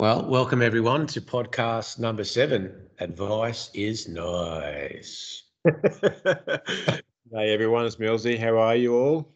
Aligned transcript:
Well, 0.00 0.24
welcome 0.24 0.62
everyone 0.62 1.06
to 1.08 1.20
podcast 1.20 1.98
number 1.98 2.24
seven. 2.24 2.72
Advice 3.00 3.70
is 3.74 4.08
nice. 4.08 5.42
hey 5.62 7.02
everyone, 7.30 7.84
it's 7.84 7.96
Millsy. 7.96 8.38
How 8.38 8.56
are 8.56 8.76
you 8.76 8.96
all? 8.96 9.28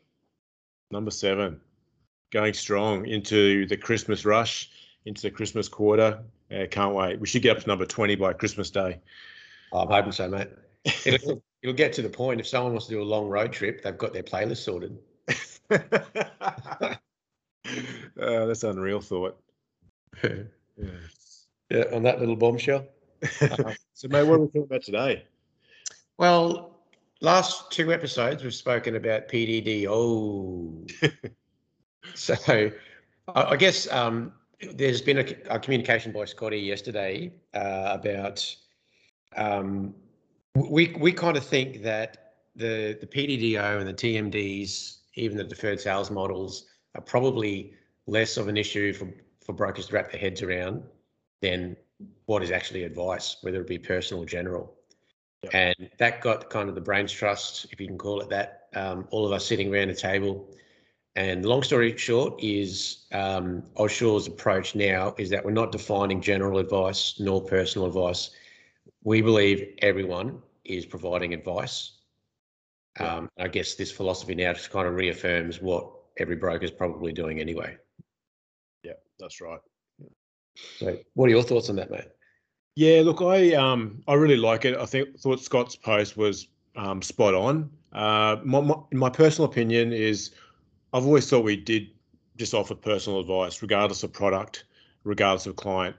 Number 0.90 1.10
seven, 1.10 1.60
going 2.32 2.54
strong 2.54 3.04
into 3.04 3.66
the 3.66 3.76
Christmas 3.76 4.24
rush, 4.24 4.70
into 5.04 5.20
the 5.20 5.30
Christmas 5.30 5.68
quarter. 5.68 6.20
Uh, 6.50 6.64
can't 6.70 6.94
wait. 6.94 7.20
We 7.20 7.26
should 7.26 7.42
get 7.42 7.58
up 7.58 7.62
to 7.64 7.68
number 7.68 7.84
20 7.84 8.14
by 8.14 8.32
Christmas 8.32 8.70
Day. 8.70 8.98
I'm 9.70 9.88
hoping 9.88 10.12
so, 10.12 10.30
mate. 10.30 10.48
It'll, 11.04 11.42
it'll 11.62 11.76
get 11.76 11.92
to 11.92 12.00
the 12.00 12.08
point 12.08 12.40
if 12.40 12.48
someone 12.48 12.72
wants 12.72 12.86
to 12.86 12.94
do 12.94 13.02
a 13.02 13.04
long 13.04 13.28
road 13.28 13.52
trip, 13.52 13.82
they've 13.82 13.98
got 13.98 14.14
their 14.14 14.22
playlist 14.22 14.64
sorted. 14.64 14.96
uh, 15.70 16.96
that's 18.16 18.62
unreal 18.62 19.02
thought. 19.02 19.43
yeah. 20.24 20.86
yeah, 21.70 21.84
on 21.92 22.02
that 22.02 22.20
little 22.20 22.36
bombshell. 22.36 22.86
so, 23.94 24.08
mate, 24.08 24.22
what 24.24 24.34
are 24.34 24.38
we 24.40 24.46
talking 24.46 24.62
about 24.62 24.82
today? 24.82 25.24
Well, 26.18 26.78
last 27.20 27.70
two 27.70 27.92
episodes 27.92 28.44
we've 28.44 28.54
spoken 28.54 28.96
about 28.96 29.28
PDD. 29.28 29.86
Oh, 29.88 30.86
so 32.14 32.34
I, 33.28 33.42
I 33.42 33.56
guess 33.56 33.90
um, 33.90 34.32
there's 34.74 35.00
been 35.00 35.18
a, 35.18 35.54
a, 35.54 35.58
communication 35.58 36.12
by 36.12 36.24
Scotty 36.24 36.58
yesterday 36.58 37.32
uh, 37.54 37.88
about 37.98 38.54
um, 39.36 39.94
we 40.54 40.94
we 40.98 41.12
kind 41.12 41.36
of 41.36 41.44
think 41.44 41.82
that 41.82 42.34
the 42.54 42.96
the 43.00 43.06
PDDO 43.06 43.80
and 43.80 43.88
the 43.88 43.94
TMDs, 43.94 44.98
even 45.14 45.36
the 45.36 45.44
deferred 45.44 45.80
sales 45.80 46.10
models, 46.10 46.66
are 46.94 47.02
probably 47.02 47.74
less 48.06 48.36
of 48.36 48.48
an 48.48 48.56
issue 48.56 48.92
for 48.92 49.12
for 49.44 49.52
brokers 49.52 49.86
to 49.86 49.94
wrap 49.94 50.10
their 50.10 50.20
heads 50.20 50.42
around 50.42 50.82
than 51.40 51.76
what 52.26 52.42
is 52.42 52.50
actually 52.50 52.84
advice, 52.84 53.36
whether 53.42 53.60
it 53.60 53.66
be 53.66 53.78
personal 53.78 54.22
or 54.22 54.26
general. 54.26 54.74
Yep. 55.44 55.54
And 55.54 55.90
that 55.98 56.20
got 56.20 56.48
kind 56.50 56.68
of 56.68 56.74
the 56.74 56.80
brains 56.80 57.12
trust, 57.12 57.66
if 57.70 57.80
you 57.80 57.86
can 57.86 57.98
call 57.98 58.20
it 58.20 58.28
that, 58.30 58.68
um, 58.74 59.06
all 59.10 59.26
of 59.26 59.32
us 59.32 59.46
sitting 59.46 59.72
around 59.72 59.90
a 59.90 59.94
table. 59.94 60.48
And 61.16 61.44
long 61.44 61.62
story 61.62 61.96
short 61.96 62.42
is 62.42 63.06
um, 63.12 63.62
approach 63.76 64.74
now 64.74 65.14
is 65.16 65.30
that 65.30 65.44
we're 65.44 65.52
not 65.52 65.70
defining 65.70 66.20
general 66.20 66.58
advice 66.58 67.20
nor 67.20 67.40
personal 67.44 67.86
advice. 67.86 68.30
We 69.04 69.20
believe 69.20 69.74
everyone 69.78 70.42
is 70.64 70.86
providing 70.86 71.34
advice. 71.34 71.92
Um, 72.98 73.28
I 73.38 73.48
guess 73.48 73.74
this 73.74 73.92
philosophy 73.92 74.34
now 74.34 74.52
just 74.52 74.70
kind 74.70 74.88
of 74.88 74.94
reaffirms 74.94 75.60
what 75.60 75.88
every 76.16 76.36
broker 76.36 76.64
is 76.64 76.70
probably 76.70 77.12
doing 77.12 77.40
anyway. 77.40 77.76
Yeah, 78.84 78.92
that's 79.18 79.40
right. 79.40 79.60
So, 80.78 80.96
what 81.14 81.26
are 81.26 81.30
your 81.30 81.42
thoughts 81.42 81.68
on 81.68 81.76
that, 81.76 81.90
mate? 81.90 82.08
Yeah, 82.76 83.02
look, 83.04 83.22
I 83.22 83.54
um 83.54 84.02
I 84.06 84.14
really 84.14 84.36
like 84.36 84.64
it. 84.64 84.76
I 84.76 84.86
think 84.86 85.18
thought 85.18 85.40
Scott's 85.40 85.74
post 85.74 86.16
was 86.16 86.48
um, 86.76 87.02
spot 87.02 87.34
on. 87.34 87.70
Uh, 87.92 88.36
my, 88.44 88.60
my, 88.60 88.74
my 88.92 89.10
personal 89.10 89.48
opinion 89.48 89.92
is, 89.92 90.32
I've 90.92 91.06
always 91.06 91.28
thought 91.28 91.44
we 91.44 91.56
did 91.56 91.88
just 92.36 92.54
offer 92.54 92.74
personal 92.74 93.20
advice, 93.20 93.62
regardless 93.62 94.02
of 94.02 94.12
product, 94.12 94.64
regardless 95.04 95.46
of 95.46 95.56
client, 95.56 95.96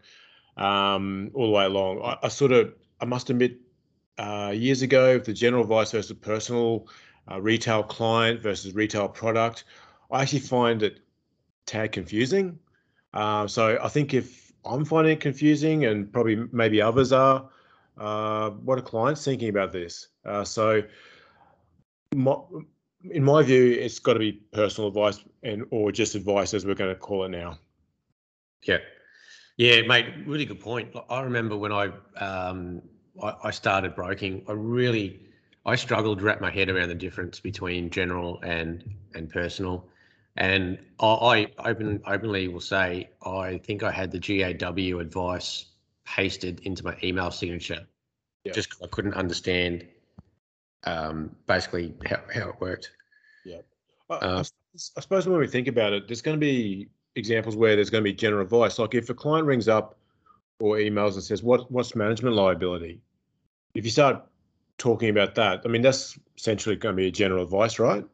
um, 0.58 1.32
all 1.34 1.48
the 1.48 1.54
way 1.54 1.66
along. 1.66 2.02
I, 2.04 2.18
I 2.24 2.28
sort 2.28 2.52
of, 2.52 2.74
I 3.00 3.06
must 3.06 3.30
admit, 3.30 3.60
uh, 4.18 4.54
years 4.54 4.82
ago, 4.82 5.18
the 5.20 5.34
general 5.34 5.64
advice 5.64 5.92
versus 5.92 6.16
personal, 6.18 6.88
uh, 7.32 7.40
retail 7.42 7.84
client 7.84 8.42
versus 8.42 8.74
retail 8.76 9.08
product, 9.08 9.64
I 10.12 10.22
actually 10.22 10.40
find 10.40 10.84
it 10.84 11.00
tad 11.66 11.92
confusing. 11.94 12.60
Uh, 13.16 13.48
so 13.48 13.80
I 13.82 13.88
think 13.88 14.14
if 14.14 14.52
I'm 14.66 14.84
finding 14.84 15.14
it 15.14 15.22
confusing, 15.22 15.86
and 15.86 16.12
probably 16.12 16.36
maybe 16.52 16.82
others 16.82 17.12
are, 17.12 17.50
uh, 17.98 18.50
what 18.50 18.78
are 18.78 18.82
clients 18.82 19.24
thinking 19.24 19.50
about 19.50 19.72
this? 19.72 20.10
Uh, 20.26 20.44
so, 20.44 20.84
my, 22.14 22.36
in 23.10 23.24
my 23.24 23.42
view, 23.42 23.72
it's 23.72 24.00
got 24.00 24.14
to 24.14 24.20
be 24.20 24.34
personal 24.34 24.90
advice 24.90 25.24
and 25.44 25.66
or 25.72 25.92
just 25.92 26.16
advice, 26.16 26.54
as 26.54 26.66
we're 26.66 26.76
going 26.76 26.94
to 26.94 27.00
call 27.00 27.24
it 27.24 27.30
now. 27.30 27.58
Yeah, 28.64 28.80
yeah, 29.58 29.82
mate. 29.84 30.08
Really 30.26 30.46
good 30.46 30.60
point. 30.60 30.94
I 31.10 31.22
remember 31.22 31.56
when 31.56 31.72
I 31.72 31.92
um, 32.18 32.82
I, 33.22 33.34
I 33.46 33.52
started 33.52 33.96
broking, 33.96 34.44
I 34.48 34.54
really 34.54 35.22
I 35.66 35.76
struggled 35.76 36.20
to 36.20 36.26
wrap 36.26 36.42
my 36.42 36.52
head 36.52 36.70
around 36.70 36.90
the 36.90 36.96
difference 36.96 37.40
between 37.40 37.90
general 37.90 38.40
and 38.42 38.84
and 39.14 39.30
personal. 39.30 39.88
And 40.38 40.78
I, 41.00 41.50
I 41.58 41.70
open, 41.70 42.02
openly 42.06 42.48
will 42.50 42.60
say 42.60 43.10
I 43.26 43.58
think 43.60 43.84
I 43.84 43.92
had 43.92 44.12
the 44.12 44.20
GAW 44.20 45.00
advice 45.00 45.66
pasted 46.06 46.60
into 46.62 46.84
my 46.84 46.98
email 47.04 47.32
signature, 47.32 47.88
yeah. 48.44 48.52
just 48.52 48.76
I 48.84 48.88
couldn't 48.88 49.14
understand 49.14 49.88
um, 50.84 51.36
basically 51.48 51.94
how, 52.06 52.20
how 52.34 52.50
it 52.50 52.56
worked. 52.60 52.92
Yeah, 53.46 53.62
I, 54.10 54.16
I, 54.16 54.40
I 54.40 54.44
suppose 55.02 55.28
when 55.28 55.40
we 55.40 55.48
think 55.48 55.68
about 55.68 55.94
it, 55.94 56.08
there's 56.08 56.22
going 56.22 56.36
to 56.36 56.40
be 56.40 56.90
examples 57.16 57.56
where 57.56 57.76
there's 57.76 57.90
going 57.90 58.04
to 58.04 58.10
be 58.10 58.14
general 58.14 58.42
advice. 58.42 58.78
Like 58.78 58.94
if 58.94 59.10
a 59.10 59.14
client 59.14 59.48
rings 59.48 59.68
up 59.68 59.98
or 60.60 60.78
emails 60.78 61.14
and 61.14 61.24
says, 61.24 61.44
"What 61.44 61.72
what's 61.72 61.96
management 61.96 62.36
liability?" 62.36 63.02
If 63.74 63.86
you 63.86 63.92
start 63.92 64.24
talking 64.78 65.10
about 65.10 65.36
that, 65.36 65.62
I 65.66 65.70
mean 65.70 65.82
that's 65.82 66.20
essentially 66.38 66.76
going 66.76 66.94
to 66.94 66.98
be 66.98 67.08
a 67.08 67.12
general 67.12 67.44
advice, 67.44 67.80
right? 67.80 68.06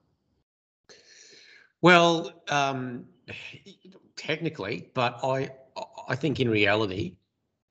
Well, 1.81 2.31
um, 2.47 3.05
technically, 4.15 4.89
but 4.93 5.19
I 5.23 5.49
I 6.07 6.15
think 6.15 6.39
in 6.39 6.49
reality, 6.49 7.15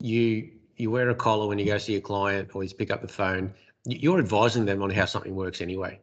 you 0.00 0.50
you 0.76 0.90
wear 0.90 1.10
a 1.10 1.14
collar 1.14 1.46
when 1.46 1.58
you 1.58 1.66
go 1.66 1.78
see 1.78 1.96
a 1.96 2.00
client 2.00 2.50
or 2.54 2.64
you 2.64 2.70
pick 2.74 2.90
up 2.90 3.02
the 3.02 3.08
phone. 3.08 3.52
You're 3.84 4.18
advising 4.18 4.64
them 4.64 4.82
on 4.82 4.90
how 4.90 5.04
something 5.04 5.34
works 5.34 5.60
anyway. 5.60 6.00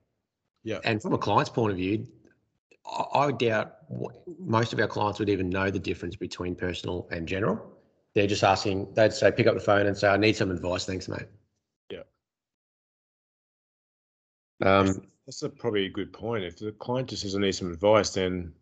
Yeah. 0.64 0.80
And 0.84 1.02
from 1.02 1.14
a 1.14 1.18
client's 1.18 1.50
point 1.50 1.72
of 1.72 1.78
view, 1.78 2.08
I, 3.14 3.32
doubt 3.32 3.76
most 4.40 4.74
of 4.74 4.80
our 4.80 4.88
clients 4.88 5.20
would 5.20 5.30
even 5.30 5.50
know 5.50 5.70
the 5.70 5.80
difference 5.80 6.16
between 6.16 6.56
personal 6.56 7.08
and 7.12 7.28
general. 7.28 7.60
They're 8.14 8.28
just 8.28 8.44
asking. 8.44 8.94
They'd 8.94 9.14
say, 9.14 9.32
pick 9.32 9.48
up 9.48 9.54
the 9.54 9.60
phone 9.60 9.86
and 9.86 9.98
say, 9.98 10.08
"I 10.08 10.18
need 10.18 10.36
some 10.36 10.52
advice, 10.52 10.86
thanks, 10.86 11.08
mate." 11.08 11.28
Yeah. 11.90 12.04
Um, 14.66 15.04
that's 15.28 15.44
a 15.44 15.50
probably 15.50 15.86
a 15.86 15.90
good 15.90 16.14
point. 16.14 16.46
If 16.46 16.58
the 16.58 16.72
client 16.72 17.10
just 17.10 17.22
says 17.24 17.36
I 17.36 17.40
need 17.40 17.52
some 17.52 17.72
advice, 17.72 18.12
then 18.12 18.54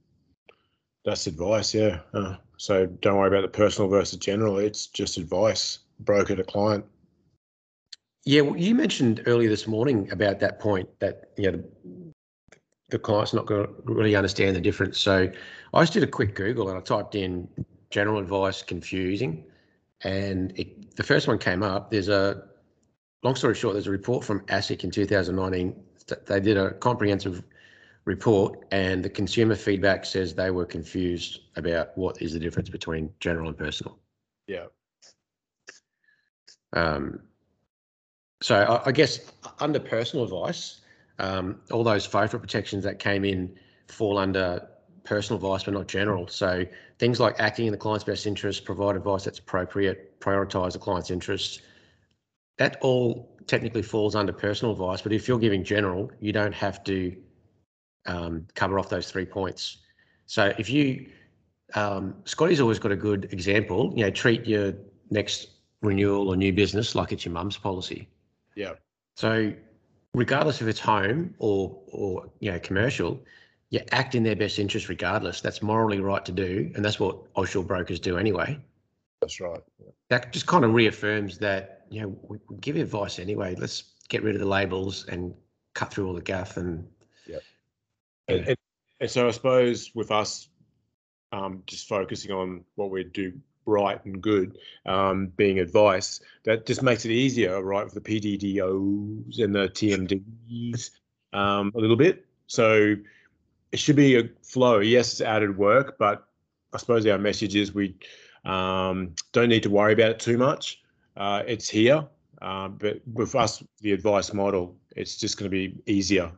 that's 1.05 1.27
advice. 1.27 1.75
Yeah. 1.75 1.99
Uh, 2.13 2.37
so 2.57 2.87
don't 2.87 3.17
worry 3.17 3.27
about 3.27 3.43
the 3.43 3.55
personal 3.55 3.87
versus 3.87 4.17
general. 4.17 4.57
It's 4.57 4.87
just 4.87 5.17
advice, 5.17 5.79
broker 5.99 6.35
to 6.35 6.43
client. 6.43 6.83
Yeah, 8.23 8.41
well, 8.41 8.57
you 8.57 8.73
mentioned 8.73 9.21
earlier 9.27 9.47
this 9.47 9.67
morning 9.67 10.11
about 10.11 10.39
that 10.39 10.59
point 10.59 10.89
that 10.99 11.29
you 11.37 11.51
know 11.51 11.63
the, 12.51 12.57
the 12.89 12.99
client's 12.99 13.33
not 13.33 13.45
going 13.45 13.67
to 13.67 13.73
really 13.83 14.15
understand 14.15 14.55
the 14.55 14.61
difference. 14.61 14.99
So 14.99 15.31
I 15.71 15.81
just 15.83 15.93
did 15.93 16.01
a 16.01 16.07
quick 16.07 16.33
Google 16.33 16.69
and 16.69 16.77
I 16.79 16.81
typed 16.81 17.13
in 17.13 17.47
general 17.91 18.19
advice 18.19 18.63
confusing, 18.63 19.43
and 20.01 20.51
it, 20.57 20.95
the 20.95 21.03
first 21.03 21.27
one 21.27 21.37
came 21.37 21.61
up. 21.61 21.91
There's 21.91 22.09
a 22.09 22.45
long 23.21 23.35
story 23.35 23.53
short. 23.53 23.73
There's 23.73 23.85
a 23.85 23.91
report 23.91 24.23
from 24.23 24.39
ASIC 24.47 24.83
in 24.83 24.89
2019 24.89 25.75
they 26.07 26.39
did 26.39 26.57
a 26.57 26.71
comprehensive 26.71 27.43
report 28.05 28.65
and 28.71 29.03
the 29.03 29.09
consumer 29.09 29.55
feedback 29.55 30.05
says 30.05 30.35
they 30.35 30.51
were 30.51 30.65
confused 30.65 31.39
about 31.55 31.97
what 31.97 32.21
is 32.21 32.33
the 32.33 32.39
difference 32.39 32.69
between 32.69 33.11
general 33.19 33.49
and 33.49 33.57
personal. 33.57 33.97
Yeah. 34.47 34.65
Um, 36.73 37.19
so 38.41 38.55
I, 38.55 38.89
I, 38.89 38.91
guess 38.91 39.31
under 39.59 39.79
personal 39.79 40.25
advice, 40.25 40.81
um, 41.19 41.61
all 41.71 41.83
those 41.83 42.07
FOFA 42.07 42.39
protections 42.39 42.83
that 42.83 42.99
came 42.99 43.25
in 43.25 43.57
fall 43.87 44.17
under 44.17 44.67
personal 45.03 45.37
advice, 45.37 45.63
but 45.63 45.73
not 45.73 45.87
general. 45.87 46.27
So 46.27 46.65
things 46.99 47.19
like 47.19 47.35
acting 47.39 47.67
in 47.67 47.71
the 47.71 47.77
client's 47.77 48.03
best 48.03 48.27
interest, 48.27 48.65
provide 48.65 48.95
advice 48.95 49.23
that's 49.23 49.39
appropriate, 49.39 50.19
prioritize 50.19 50.73
the 50.73 50.79
client's 50.79 51.11
interests, 51.11 51.61
that 52.57 52.77
all 52.81 53.34
technically 53.47 53.81
falls 53.81 54.15
under 54.15 54.33
personal 54.33 54.71
advice, 54.71 55.01
but 55.01 55.13
if 55.13 55.27
you're 55.27 55.39
giving 55.39 55.63
general, 55.63 56.11
you 56.19 56.31
don't 56.31 56.53
have 56.53 56.83
to 56.85 57.15
um, 58.05 58.47
cover 58.55 58.79
off 58.79 58.89
those 58.89 59.09
three 59.09 59.25
points. 59.25 59.77
So 60.25 60.53
if 60.57 60.69
you, 60.69 61.07
um, 61.75 62.15
Scotty's 62.25 62.59
always 62.59 62.79
got 62.79 62.91
a 62.91 62.95
good 62.95 63.31
example. 63.31 63.93
You 63.95 64.05
know, 64.05 64.11
treat 64.11 64.45
your 64.45 64.73
next 65.09 65.49
renewal 65.81 66.29
or 66.29 66.35
new 66.35 66.53
business 66.53 66.95
like 66.95 67.11
it's 67.11 67.25
your 67.25 67.33
mum's 67.33 67.57
policy. 67.57 68.07
Yeah. 68.55 68.73
So 69.15 69.53
regardless 70.13 70.61
if 70.61 70.67
it's 70.67 70.79
home 70.79 71.35
or 71.39 71.77
or 71.87 72.29
you 72.39 72.51
know 72.51 72.59
commercial, 72.59 73.19
you 73.69 73.81
act 73.91 74.15
in 74.15 74.23
their 74.23 74.35
best 74.35 74.59
interest 74.59 74.89
regardless. 74.89 75.41
That's 75.41 75.61
morally 75.61 75.99
right 75.99 76.23
to 76.25 76.31
do, 76.31 76.71
and 76.75 76.83
that's 76.83 76.99
what 76.99 77.33
Ausure 77.35 77.65
brokers 77.65 77.99
do 77.99 78.17
anyway. 78.17 78.59
That's 79.21 79.39
right. 79.39 79.61
Yeah. 79.79 79.91
That 80.09 80.33
just 80.33 80.47
kind 80.47 80.65
of 80.65 80.73
reaffirms 80.73 81.37
that 81.39 81.74
you 81.89 82.01
know, 82.01 82.17
we, 82.27 82.37
we 82.49 82.57
give 82.57 82.75
advice 82.75 83.19
anyway. 83.19 83.55
Let's 83.55 83.83
get 84.09 84.23
rid 84.23 84.35
of 84.35 84.41
the 84.41 84.47
labels 84.47 85.05
and 85.07 85.33
cut 85.73 85.93
through 85.93 86.07
all 86.07 86.13
the 86.13 86.21
guff 86.21 86.57
and. 86.57 86.87
Yeah. 87.27 87.39
And, 88.27 88.47
and, 88.47 88.57
and 88.99 89.09
so 89.09 89.27
I 89.27 89.31
suppose 89.31 89.91
with 89.93 90.11
us, 90.11 90.49
um, 91.31 91.63
just 91.67 91.87
focusing 91.87 92.31
on 92.31 92.63
what 92.75 92.89
we 92.89 93.03
do 93.03 93.33
right 93.65 94.03
and 94.05 94.21
good, 94.21 94.57
um, 94.85 95.27
being 95.35 95.59
advice, 95.59 96.21
that 96.43 96.65
just 96.65 96.83
makes 96.83 97.05
it 97.05 97.11
easier, 97.11 97.61
right, 97.61 97.87
for 97.89 97.99
the 97.99 98.01
PDDOs 98.01 99.43
and 99.43 99.55
the 99.55 99.67
TMDs 99.69 100.91
um, 101.33 101.71
a 101.75 101.79
little 101.79 101.95
bit. 101.95 102.25
So 102.47 102.95
it 103.71 103.79
should 103.79 103.95
be 103.95 104.17
a 104.17 104.29
flow. 104.43 104.79
Yes, 104.79 105.13
it's 105.13 105.21
added 105.21 105.57
work, 105.57 105.97
but 105.97 106.27
I 106.73 106.77
suppose 106.77 107.05
our 107.07 107.17
message 107.17 107.55
is 107.55 107.73
we 107.73 107.95
um, 108.45 109.15
don't 109.31 109.49
need 109.49 109.63
to 109.63 109.69
worry 109.69 109.93
about 109.93 110.11
it 110.11 110.19
too 110.19 110.37
much. 110.37 110.81
Uh, 111.17 111.43
it's 111.47 111.69
here, 111.69 112.05
uh, 112.41 112.67
but 112.67 113.01
with 113.13 113.35
us, 113.35 113.63
the 113.81 113.93
advice 113.93 114.33
model, 114.33 114.75
it's 114.95 115.17
just 115.17 115.37
going 115.37 115.49
to 115.49 115.55
be 115.55 115.81
easier. 115.85 116.31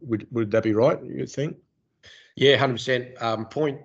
Would 0.00 0.26
would 0.32 0.50
that 0.50 0.64
be 0.64 0.74
right? 0.74 0.98
You 1.04 1.26
think? 1.26 1.56
Yeah, 2.34 2.56
hundred 2.56 2.72
um, 2.72 2.76
percent. 2.76 3.50
Point 3.50 3.80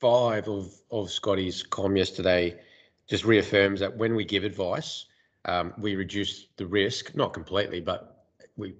five 0.00 0.48
of 0.48 0.72
of 0.90 1.10
Scotty's 1.10 1.62
com 1.62 1.96
yesterday 1.96 2.58
just 3.06 3.24
reaffirms 3.24 3.80
that 3.80 3.94
when 3.96 4.14
we 4.14 4.24
give 4.24 4.44
advice, 4.44 5.06
um, 5.44 5.74
we 5.78 5.94
reduce 5.94 6.48
the 6.56 6.66
risk, 6.66 7.14
not 7.14 7.34
completely, 7.34 7.80
but 7.80 8.26
we 8.56 8.74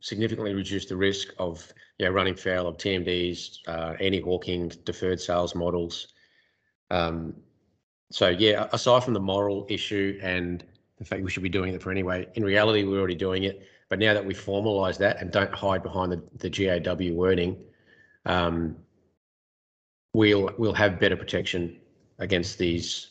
significantly 0.00 0.52
reduce 0.52 0.84
the 0.84 0.96
risk 0.96 1.28
of 1.38 1.72
you 1.98 2.06
know, 2.06 2.12
running 2.12 2.34
foul 2.34 2.66
of 2.66 2.76
TMDs, 2.76 3.58
uh, 3.66 3.94
anti-hawking, 4.00 4.68
deferred 4.84 5.20
sales 5.20 5.54
models. 5.54 6.08
Um, 6.90 7.34
so 8.10 8.28
yeah, 8.28 8.68
aside 8.72 9.04
from 9.04 9.14
the 9.14 9.20
moral 9.20 9.66
issue 9.68 10.18
and 10.22 10.64
the 10.98 11.04
fact 11.04 11.22
we 11.22 11.30
should 11.30 11.42
be 11.42 11.48
doing 11.48 11.74
it 11.74 11.82
for 11.82 11.90
anyway, 11.90 12.28
in 12.34 12.44
reality 12.44 12.84
we're 12.84 12.98
already 12.98 13.14
doing 13.14 13.44
it. 13.44 13.66
But 13.88 13.98
now 13.98 14.14
that 14.14 14.24
we 14.24 14.34
formalise 14.34 14.98
that 14.98 15.20
and 15.20 15.30
don't 15.30 15.52
hide 15.52 15.82
behind 15.82 16.12
the, 16.12 16.22
the 16.38 16.48
GAW 16.48 17.14
wording, 17.14 17.56
um, 18.24 18.76
we'll 20.12 20.50
we'll 20.58 20.72
have 20.72 20.98
better 20.98 21.16
protection 21.16 21.80
against 22.18 22.58
these 22.58 23.10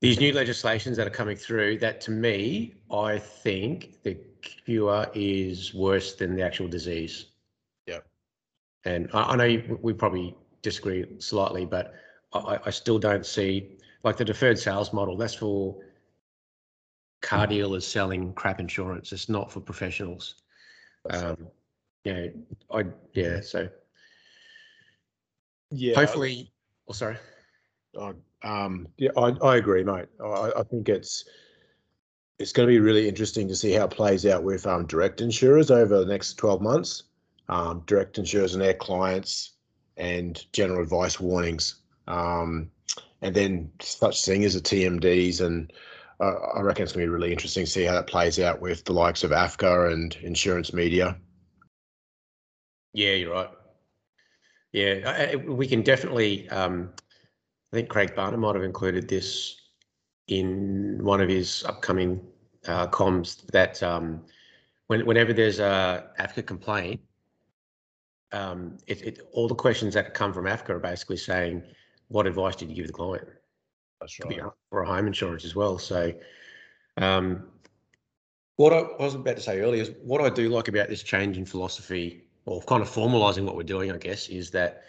these 0.00 0.18
new 0.18 0.32
legislations 0.32 0.96
that 0.96 1.06
are 1.06 1.10
coming 1.10 1.36
through. 1.36 1.78
That 1.78 2.00
to 2.02 2.10
me, 2.10 2.74
I 2.90 3.18
think 3.18 4.02
the 4.02 4.18
cure 4.42 5.06
is 5.14 5.72
worse 5.72 6.14
than 6.14 6.34
the 6.34 6.42
actual 6.42 6.68
disease. 6.68 7.26
Yeah. 7.86 8.00
And 8.84 9.08
I, 9.14 9.22
I 9.22 9.36
know 9.36 9.44
you, 9.44 9.78
we 9.80 9.92
probably 9.92 10.36
disagree 10.60 11.06
slightly, 11.18 11.64
but 11.64 11.94
I, 12.34 12.58
I 12.66 12.70
still 12.70 12.98
don't 12.98 13.26
see 13.26 13.78
like 14.04 14.16
the 14.16 14.24
deferred 14.24 14.58
sales 14.58 14.92
model. 14.92 15.16
That's 15.16 15.34
for 15.34 15.76
car 17.20 17.46
dealers 17.46 17.86
selling 17.86 18.32
crap 18.34 18.60
insurance. 18.60 19.12
It's 19.12 19.28
not 19.28 19.50
for 19.50 19.60
professionals. 19.60 20.36
Um, 21.10 21.48
yeah, 22.04 22.26
I 22.70 22.84
yeah. 23.14 23.40
So 23.40 23.68
yeah, 25.70 25.94
hopefully. 25.94 26.52
Oh, 26.88 26.92
sorry. 26.92 27.16
I, 27.98 28.12
um, 28.42 28.88
yeah, 28.96 29.10
I, 29.16 29.34
I 29.42 29.56
agree, 29.56 29.84
mate. 29.84 30.06
I, 30.22 30.52
I 30.56 30.62
think 30.64 30.88
it's 30.88 31.24
it's 32.38 32.52
going 32.52 32.66
to 32.66 32.72
be 32.72 32.80
really 32.80 33.08
interesting 33.08 33.46
to 33.48 33.54
see 33.54 33.72
how 33.72 33.84
it 33.84 33.90
plays 33.90 34.26
out 34.26 34.42
with 34.42 34.66
um, 34.66 34.86
direct 34.86 35.20
insurers 35.20 35.70
over 35.70 36.00
the 36.00 36.06
next 36.06 36.34
12 36.34 36.60
months. 36.60 37.04
Um, 37.48 37.82
direct 37.86 38.18
insurers 38.18 38.54
and 38.54 38.62
their 38.62 38.74
clients 38.74 39.52
and 39.96 40.44
general 40.52 40.82
advice 40.82 41.20
warnings. 41.20 41.81
Um, 42.06 42.70
and 43.22 43.34
then 43.34 43.70
such 43.80 44.24
thing 44.24 44.44
as 44.44 44.54
the 44.54 44.60
TMDs. 44.60 45.40
And 45.40 45.72
uh, 46.20 46.34
I 46.54 46.60
reckon 46.60 46.82
it's 46.82 46.92
going 46.92 47.06
to 47.06 47.10
be 47.10 47.14
really 47.14 47.32
interesting 47.32 47.64
to 47.64 47.70
see 47.70 47.84
how 47.84 47.94
that 47.94 48.06
plays 48.06 48.38
out 48.38 48.60
with 48.60 48.84
the 48.84 48.92
likes 48.92 49.24
of 49.24 49.30
AFCA 49.30 49.92
and 49.92 50.16
insurance 50.22 50.72
media. 50.72 51.16
Yeah, 52.92 53.12
you're 53.12 53.32
right. 53.32 53.50
Yeah, 54.72 55.30
I, 55.32 55.36
we 55.36 55.66
can 55.66 55.82
definitely. 55.82 56.48
Um, 56.48 56.90
I 57.72 57.76
think 57.76 57.88
Craig 57.88 58.14
Barner 58.14 58.38
might 58.38 58.54
have 58.54 58.64
included 58.64 59.08
this 59.08 59.56
in 60.28 61.02
one 61.02 61.20
of 61.22 61.28
his 61.28 61.64
upcoming 61.64 62.20
uh, 62.66 62.86
comms 62.88 63.46
that 63.46 63.82
um, 63.82 64.22
when, 64.88 65.06
whenever 65.06 65.32
there's 65.32 65.58
a 65.58 66.10
AFCA 66.20 66.46
complaint, 66.46 67.00
um, 68.32 68.78
it, 68.86 69.02
it, 69.02 69.20
all 69.32 69.48
the 69.48 69.54
questions 69.54 69.94
that 69.94 70.14
come 70.14 70.32
from 70.32 70.44
AFCA 70.44 70.70
are 70.70 70.78
basically 70.78 71.16
saying, 71.16 71.62
what 72.12 72.26
advice 72.26 72.56
did 72.56 72.68
you 72.68 72.76
give 72.76 72.86
the 72.86 72.92
client? 72.92 73.26
That's 74.00 74.18
right. 74.20 74.42
For 74.70 74.82
a 74.82 74.86
home 74.86 75.06
insurance 75.06 75.44
as 75.44 75.56
well. 75.56 75.78
So 75.78 76.12
um, 76.98 77.44
what 78.56 78.72
I 78.72 78.82
was 79.02 79.14
about 79.14 79.36
to 79.36 79.42
say 79.42 79.60
earlier 79.60 79.82
is 79.82 79.92
what 80.02 80.20
I 80.20 80.28
do 80.28 80.48
like 80.48 80.68
about 80.68 80.88
this 80.88 81.02
change 81.02 81.38
in 81.38 81.46
philosophy 81.46 82.24
or 82.44 82.60
kind 82.62 82.82
of 82.82 82.90
formalizing 82.90 83.44
what 83.44 83.56
we're 83.56 83.62
doing, 83.62 83.90
I 83.90 83.96
guess, 83.96 84.28
is 84.28 84.50
that 84.50 84.84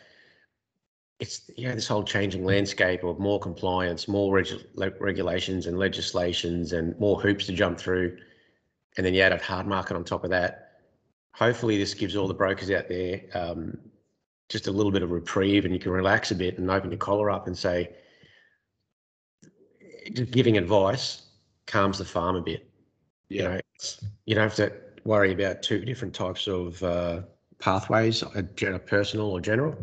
it's 1.20 1.50
you 1.56 1.68
know 1.68 1.75
this 1.75 1.88
whole 1.88 2.04
changing 2.04 2.44
landscape 2.44 3.04
of 3.04 3.20
more 3.20 3.40
compliance, 3.40 4.08
more 4.08 4.34
reg- 4.34 4.96
regulations 5.00 5.68
and 5.68 5.78
legislations, 5.78 6.74
and 6.74 7.00
more 7.00 7.22
hoops 7.22 7.46
to 7.46 7.54
jump 7.54 7.80
through, 7.80 8.18
and 8.98 9.06
then 9.06 9.14
you 9.14 9.22
add 9.22 9.31
a 9.31 9.38
hard 9.38 9.68
market 9.68 9.96
on 9.96 10.04
top 10.04 10.24
of 10.24 10.31
that. 10.31 10.80
Hopefully, 11.34 11.78
this 11.78 11.94
gives 11.94 12.16
all 12.16 12.28
the 12.28 12.34
brokers 12.34 12.70
out 12.72 12.90
there 12.90 13.22
um, 13.34 13.78
just 14.53 14.67
a 14.67 14.71
little 14.71 14.91
bit 14.91 15.03
of 15.03 15.11
reprieve, 15.11 15.65
and 15.65 15.73
you 15.73 15.79
can 15.79 15.91
relax 15.91 16.31
a 16.31 16.35
bit 16.35 16.57
and 16.57 16.71
open 16.71 16.89
your 16.91 16.97
collar 16.97 17.29
up 17.29 17.47
and 17.47 17.57
say, 17.57 17.89
just 20.13 20.31
giving 20.31 20.57
advice 20.57 21.23
calms 21.65 21.97
the 21.97 22.05
farm 22.05 22.38
a 22.38 22.41
bit. 22.41 22.69
Yeah. 23.29 23.41
You 23.41 23.50
know, 23.50 23.59
you 24.25 24.35
don't 24.35 24.44
have 24.44 24.55
to 24.55 24.73
worry 25.03 25.33
about 25.33 25.61
two 25.61 25.83
different 25.83 26.13
types 26.13 26.47
of 26.47 26.81
uh, 26.83 27.21
pathways, 27.59 28.21
a 28.21 28.44
personal 28.79 29.31
or 29.31 29.41
general 29.41 29.75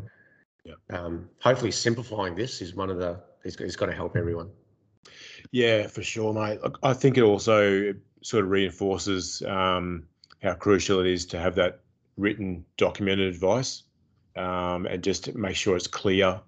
yeah. 0.64 0.74
Um, 0.90 1.28
hopefully, 1.40 1.70
simplifying 1.70 2.34
this 2.34 2.60
is 2.60 2.74
one 2.74 2.90
of 2.90 2.98
the 2.98 3.20
is, 3.44 3.56
is 3.56 3.76
going 3.76 3.90
to 3.90 3.96
help 3.96 4.16
everyone. 4.16 4.50
Yeah, 5.52 5.86
for 5.86 6.02
sure, 6.02 6.32
mate. 6.32 6.60
I 6.82 6.92
think 6.92 7.16
it 7.16 7.22
also 7.22 7.94
sort 8.22 8.44
of 8.44 8.50
reinforces 8.50 9.42
um, 9.42 10.04
how 10.42 10.54
crucial 10.54 11.00
it 11.00 11.06
is 11.06 11.24
to 11.26 11.38
have 11.38 11.54
that 11.56 11.80
written, 12.16 12.64
documented 12.76 13.28
advice, 13.28 13.84
um, 14.36 14.86
and 14.86 15.02
just 15.02 15.34
make 15.34 15.56
sure 15.56 15.76
it's 15.76 15.86
clear, 15.86 16.40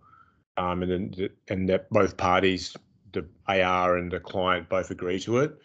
um, 0.56 0.82
and 0.82 0.90
then 0.90 1.28
and 1.48 1.68
that 1.68 1.90
both 1.90 2.16
parties, 2.16 2.76
the 3.12 3.26
AR 3.48 3.96
and 3.96 4.10
the 4.10 4.20
client, 4.20 4.68
both 4.68 4.90
agree 4.90 5.18
to 5.20 5.38
it. 5.38 5.58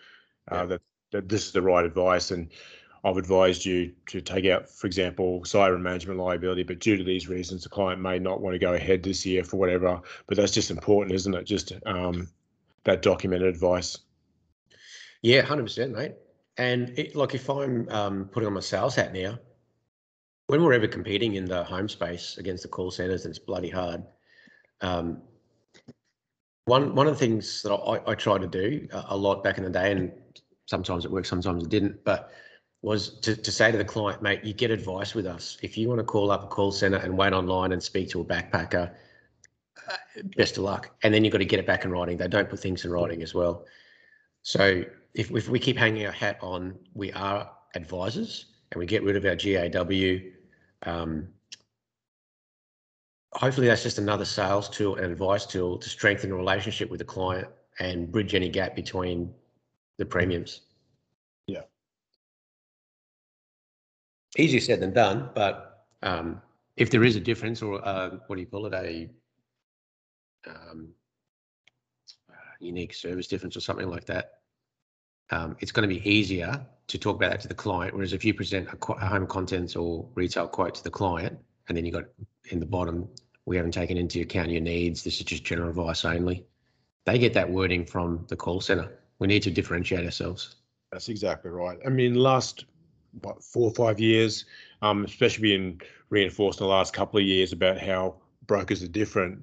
Uh, 0.51 0.55
yeah. 0.55 0.65
that, 0.65 0.81
that 1.11 1.29
this 1.29 1.45
is 1.45 1.51
the 1.51 1.61
right 1.61 1.85
advice, 1.85 2.31
and 2.31 2.49
I've 3.03 3.17
advised 3.17 3.65
you 3.65 3.93
to 4.07 4.21
take 4.21 4.45
out, 4.45 4.69
for 4.69 4.87
example, 4.87 5.41
cyber 5.43 5.79
management 5.79 6.19
liability, 6.19 6.63
but 6.63 6.79
due 6.79 6.97
to 6.97 7.03
these 7.03 7.29
reasons, 7.29 7.63
the 7.63 7.69
client 7.69 8.01
may 8.01 8.19
not 8.19 8.41
want 8.41 8.53
to 8.53 8.59
go 8.59 8.73
ahead 8.73 9.03
this 9.03 9.25
year 9.25 9.43
for 9.43 9.57
whatever. 9.57 10.01
But 10.27 10.37
that's 10.37 10.51
just 10.51 10.71
important, 10.71 11.15
isn't 11.15 11.33
it? 11.33 11.45
Just 11.45 11.73
um, 11.85 12.27
that 12.83 13.01
documented 13.01 13.47
advice. 13.47 13.97
Yeah, 15.21 15.41
hundred 15.41 15.63
percent, 15.63 15.95
mate. 15.95 16.15
And 16.57 16.97
it, 16.97 17.15
like, 17.15 17.35
if 17.35 17.49
I'm 17.49 17.87
um, 17.89 18.25
putting 18.25 18.47
on 18.47 18.53
my 18.53 18.61
sales 18.61 18.95
hat 18.95 19.13
now, 19.13 19.37
when 20.47 20.63
we're 20.63 20.73
ever 20.73 20.87
competing 20.87 21.35
in 21.35 21.45
the 21.45 21.63
home 21.63 21.87
space 21.87 22.37
against 22.37 22.63
the 22.63 22.69
call 22.69 22.91
centers, 22.91 23.25
and 23.25 23.31
it's 23.31 23.39
bloody 23.39 23.69
hard. 23.69 24.03
Um, 24.81 25.21
one 26.65 26.95
one 26.95 27.07
of 27.07 27.13
the 27.13 27.19
things 27.19 27.61
that 27.61 27.73
I, 27.73 28.11
I 28.11 28.15
try 28.15 28.37
to 28.37 28.47
do 28.47 28.87
a, 28.91 29.05
a 29.09 29.17
lot 29.17 29.43
back 29.43 29.57
in 29.57 29.63
the 29.63 29.69
day, 29.69 29.91
and 29.91 30.11
sometimes 30.65 31.05
it 31.05 31.11
worked, 31.11 31.27
sometimes 31.27 31.63
it 31.63 31.69
didn't, 31.69 32.03
but 32.03 32.31
was 32.81 33.19
to, 33.19 33.35
to 33.35 33.51
say 33.51 33.71
to 33.71 33.77
the 33.77 33.85
client, 33.85 34.21
mate, 34.21 34.43
you 34.43 34.53
get 34.53 34.71
advice 34.71 35.15
with 35.15 35.25
us. 35.25 35.57
If 35.61 35.77
you 35.77 35.87
want 35.87 35.99
to 35.99 36.03
call 36.03 36.31
up 36.31 36.43
a 36.43 36.47
call 36.47 36.71
center 36.71 36.97
and 36.97 37.17
wait 37.17 37.33
online 37.33 37.71
and 37.71 37.81
speak 37.81 38.09
to 38.09 38.21
a 38.21 38.25
backpacker, 38.25 38.91
uh, 39.89 39.95
best 40.37 40.57
of 40.57 40.63
luck. 40.63 40.91
And 41.03 41.13
then 41.13 41.23
you've 41.25 41.31
got 41.31 41.39
to 41.39 41.45
get 41.45 41.59
it 41.59 41.65
back 41.65 41.85
in 41.85 41.91
writing. 41.91 42.17
They 42.17 42.27
don't 42.27 42.49
put 42.49 42.59
things 42.59 42.85
in 42.85 42.91
writing 42.91 43.23
as 43.23 43.33
well. 43.33 43.65
So 44.43 44.83
if, 45.15 45.31
if 45.31 45.49
we 45.49 45.59
keep 45.59 45.75
hanging 45.77 46.05
our 46.05 46.11
hat 46.11 46.37
on, 46.41 46.77
we 46.93 47.11
are 47.13 47.49
advisors 47.73 48.45
and 48.71 48.79
we 48.79 48.85
get 48.85 49.03
rid 49.03 49.15
of 49.15 49.25
our 49.25 49.35
GAW, 49.35 50.19
um, 50.85 51.27
hopefully 53.33 53.67
that's 53.67 53.83
just 53.83 53.97
another 53.97 54.25
sales 54.25 54.69
tool 54.69 54.95
and 54.95 55.11
advice 55.11 55.45
tool 55.45 55.77
to 55.77 55.89
strengthen 55.89 56.31
a 56.31 56.35
relationship 56.35 56.89
with 56.89 56.99
the 56.99 57.05
client 57.05 57.47
and 57.79 58.11
bridge 58.11 58.33
any 58.33 58.49
gap 58.49 58.75
between 58.75 59.33
the 59.97 60.05
premiums. 60.05 60.61
Yeah 61.47 61.61
easier 64.37 64.59
said 64.59 64.79
than 64.79 64.93
done, 64.93 65.29
but 65.33 65.85
um, 66.03 66.41
if 66.75 66.89
there 66.89 67.03
is 67.03 67.15
a 67.15 67.19
difference 67.19 67.61
or 67.61 67.85
uh, 67.85 68.11
what 68.27 68.35
do 68.35 68.41
you 68.41 68.47
call 68.47 68.65
it, 68.67 68.73
a 68.73 69.09
um, 70.47 70.89
unique 72.59 72.93
service 72.93 73.27
difference 73.27 73.57
or 73.57 73.61
something 73.61 73.89
like 73.89 74.05
that, 74.05 74.36
um, 75.31 75.55
it's 75.59 75.71
going 75.71 75.87
to 75.87 75.93
be 75.93 76.09
easier 76.09 76.65
to 76.87 76.97
talk 76.97 77.15
about 77.17 77.31
that 77.31 77.41
to 77.41 77.47
the 77.47 77.53
client. 77.53 77.93
Whereas 77.93 78.13
if 78.13 78.23
you 78.23 78.33
present 78.33 78.67
a, 78.69 78.91
a, 78.93 79.05
home 79.05 79.27
contents 79.27 79.75
or 79.75 80.07
retail 80.15 80.47
quote 80.47 80.75
to 80.75 80.83
the 80.83 80.89
client, 80.89 81.37
and 81.67 81.77
then 81.77 81.85
you 81.85 81.91
got 81.91 82.05
in 82.49 82.59
the 82.59 82.65
bottom, 82.65 83.07
we 83.45 83.57
haven't 83.57 83.73
taken 83.73 83.97
into 83.97 84.21
account 84.21 84.49
your 84.49 84.61
needs. 84.61 85.03
This 85.03 85.19
is 85.19 85.25
just 85.25 85.43
general 85.43 85.69
advice 85.69 86.05
only. 86.05 86.45
They 87.05 87.17
get 87.17 87.33
that 87.33 87.49
wording 87.49 87.85
from 87.85 88.25
the 88.29 88.35
call 88.35 88.61
center. 88.61 88.99
We 89.19 89.27
need 89.27 89.43
to 89.43 89.51
differentiate 89.51 90.05
ourselves. 90.05 90.55
That's 90.91 91.09
exactly 91.09 91.51
right. 91.51 91.77
I 91.85 91.89
mean, 91.89 92.15
last 92.15 92.65
what, 93.21 93.43
four 93.43 93.69
or 93.69 93.73
five 93.73 93.99
years, 93.99 94.45
um, 94.81 95.05
especially 95.05 95.41
being 95.41 95.81
reinforced 96.09 96.59
in 96.59 96.65
the 96.65 96.69
last 96.69 96.93
couple 96.93 97.19
of 97.19 97.25
years 97.25 97.51
about 97.51 97.79
how 97.79 98.15
brokers 98.45 98.83
are 98.83 98.87
different. 98.87 99.39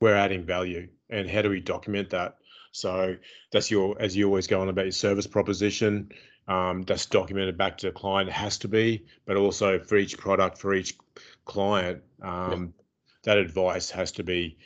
we're 0.00 0.14
adding 0.14 0.44
value, 0.44 0.86
and 1.10 1.28
how 1.28 1.42
do 1.42 1.50
we 1.50 1.60
document 1.60 2.10
that? 2.10 2.36
So 2.76 3.16
that's 3.52 3.70
your, 3.70 3.96
as 4.00 4.14
you 4.14 4.26
always 4.26 4.46
go 4.46 4.60
on 4.60 4.68
about 4.68 4.84
your 4.84 4.92
service 4.92 5.26
proposition, 5.26 6.10
um, 6.46 6.82
that's 6.82 7.06
documented 7.06 7.56
back 7.56 7.78
to 7.78 7.86
the 7.86 7.92
client. 7.92 8.28
It 8.28 8.34
has 8.34 8.58
to 8.58 8.68
be, 8.68 9.06
but 9.24 9.36
also 9.36 9.78
for 9.78 9.96
each 9.96 10.18
product, 10.18 10.58
for 10.58 10.74
each 10.74 10.96
client, 11.46 12.02
um, 12.20 12.74
that 13.24 13.38
advice 13.38 13.90
has 13.90 14.12
to 14.12 14.22
be 14.22 14.58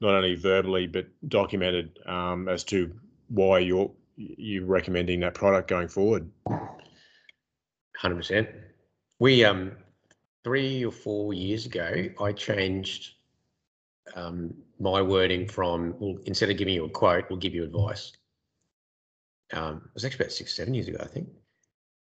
not 0.00 0.14
only 0.14 0.34
verbally 0.34 0.86
but 0.86 1.06
documented 1.28 1.98
um, 2.06 2.48
as 2.48 2.64
to 2.64 2.92
why 3.28 3.58
you're 3.58 3.90
you 4.16 4.64
recommending 4.64 5.20
that 5.20 5.34
product 5.34 5.68
going 5.68 5.88
forward. 5.88 6.28
Hundred 7.96 8.16
percent. 8.16 8.48
We 9.20 9.44
um 9.44 9.72
three 10.42 10.84
or 10.84 10.90
four 10.90 11.34
years 11.34 11.66
ago, 11.66 12.08
I 12.20 12.32
changed 12.32 13.14
um, 14.16 14.54
my 14.80 15.02
wording 15.02 15.48
from 15.48 15.94
well, 15.98 16.16
instead 16.26 16.50
of 16.50 16.56
giving 16.56 16.74
you 16.74 16.84
a 16.84 16.90
quote, 16.90 17.24
we'll 17.28 17.38
give 17.38 17.54
you 17.54 17.64
advice. 17.64 18.12
Um, 19.52 19.82
it 19.84 19.94
was 19.94 20.04
actually 20.04 20.24
about 20.24 20.32
six, 20.32 20.54
seven 20.54 20.74
years 20.74 20.88
ago, 20.88 20.98
I 21.00 21.06
think. 21.06 21.28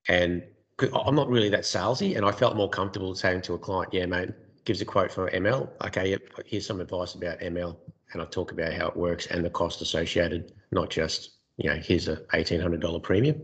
And 0.09 0.43
I'm 0.93 1.15
not 1.15 1.29
really 1.29 1.49
that 1.51 1.63
salesy, 1.63 2.17
and 2.17 2.27
I 2.27 2.33
felt 2.33 2.57
more 2.57 2.69
comfortable 2.69 3.15
saying 3.15 3.43
to 3.43 3.55
a 3.55 3.59
client, 3.59 3.93
"Yeah, 3.95 4.07
mate, 4.07 4.31
gives 4.65 4.81
a 4.81 4.85
quote 4.85 5.11
for 5.11 5.31
ML. 5.31 5.71
Okay, 5.87 6.11
yep, 6.11 6.23
here's 6.45 6.67
some 6.67 6.81
advice 6.81 7.15
about 7.15 7.41
ML, 7.41 7.79
and 8.13 8.23
I 8.23 8.25
talk 8.27 8.53
about 8.53 8.73
how 8.73 8.89
it 8.89 8.97
works 8.97 9.27
and 9.27 9.45
the 9.45 9.51
cost 9.51 9.81
associated, 9.81 10.53
not 10.73 10.91
just 10.91 11.31
you 11.57 11.71
know, 11.71 11.77
here's 11.77 12.09
a 12.09 12.23
eighteen 12.35 12.61
hundred 12.61 12.81
dollar 12.81 13.01
premium." 13.01 13.41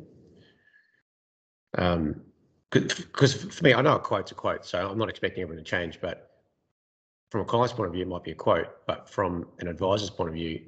Um, 1.79 2.23
because 2.71 3.35
for 3.35 3.65
me, 3.65 3.75
I 3.75 3.83
know 3.83 3.97
a 3.97 4.01
quote's 4.01 4.33
a 4.33 4.35
quote, 4.35 4.65
so 4.65 4.89
I'm 4.89 4.99
not 4.99 5.09
expecting 5.09 5.43
everyone 5.43 5.63
to 5.63 5.71
change. 5.71 6.01
But 6.01 6.32
from 7.33 7.41
a 7.41 7.45
client's 7.47 7.73
point 7.73 7.87
of 7.87 7.95
view, 7.95 8.03
it 8.03 8.09
might 8.09 8.23
be 8.23 8.33
a 8.33 8.35
quote. 8.35 8.67
But 8.87 9.09
from 9.09 9.49
an 9.59 9.67
advisor's 9.67 10.11
point 10.11 10.29
of 10.29 10.35
view, 10.35 10.61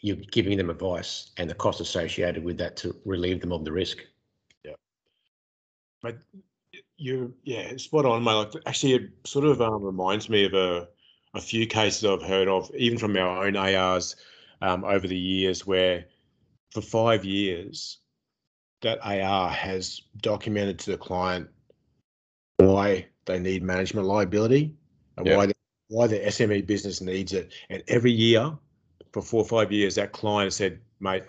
you're 0.00 0.16
giving 0.16 0.58
them 0.58 0.68
advice 0.68 1.30
and 1.36 1.48
the 1.48 1.54
cost 1.54 1.80
associated 1.80 2.42
with 2.42 2.58
that 2.58 2.76
to 2.78 2.96
relieve 3.04 3.40
them 3.40 3.52
of 3.52 3.64
the 3.64 3.70
risk. 3.70 3.98
Yeah. 4.64 4.72
But 6.02 6.16
you, 6.96 7.32
yeah, 7.44 7.76
spot 7.76 8.06
on, 8.06 8.24
mate. 8.24 8.34
Like, 8.34 8.54
actually, 8.66 8.94
it 8.94 9.10
sort 9.24 9.44
of 9.44 9.62
um, 9.62 9.84
reminds 9.84 10.28
me 10.28 10.44
of 10.46 10.54
a, 10.54 10.88
a 11.34 11.40
few 11.40 11.64
cases 11.64 12.04
I've 12.04 12.26
heard 12.26 12.48
of, 12.48 12.68
even 12.74 12.98
from 12.98 13.16
our 13.16 13.46
own 13.46 13.54
ARs 13.54 14.16
um, 14.62 14.82
over 14.82 15.06
the 15.06 15.16
years, 15.16 15.64
where 15.64 16.06
for 16.72 16.80
five 16.80 17.24
years, 17.24 17.98
that 18.82 18.98
AR 19.04 19.48
has 19.48 20.00
documented 20.16 20.80
to 20.80 20.90
the 20.90 20.98
client 20.98 21.48
why 22.56 23.06
they 23.26 23.38
need 23.38 23.62
management 23.62 24.08
liability 24.08 24.74
and 25.16 25.28
why 25.28 25.46
the, 25.46 25.54
why 25.90 26.06
the 26.06 26.20
SME 26.20 26.66
business 26.66 27.00
needs 27.00 27.32
it. 27.32 27.52
And 27.68 27.82
every 27.88 28.12
year, 28.12 28.56
for 29.12 29.22
four 29.22 29.42
or 29.42 29.48
five 29.48 29.72
years, 29.72 29.96
that 29.96 30.12
client 30.12 30.52
said, 30.52 30.80
"Mate, 31.00 31.24